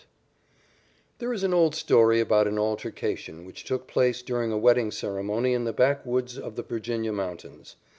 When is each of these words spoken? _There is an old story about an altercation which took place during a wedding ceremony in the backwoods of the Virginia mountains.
_There 1.19 1.31
is 1.31 1.43
an 1.43 1.53
old 1.53 1.75
story 1.75 2.19
about 2.19 2.47
an 2.47 2.57
altercation 2.57 3.45
which 3.45 3.63
took 3.63 3.85
place 3.87 4.23
during 4.23 4.51
a 4.51 4.57
wedding 4.57 4.89
ceremony 4.89 5.53
in 5.53 5.63
the 5.63 5.73
backwoods 5.73 6.39
of 6.39 6.55
the 6.55 6.63
Virginia 6.63 7.11
mountains. 7.13 7.75